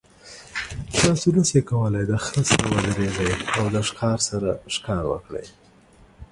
[0.99, 5.45] تاسو نشئ کولی د خر سره ودریږئ او د ښکار سره ښکار وکړئ.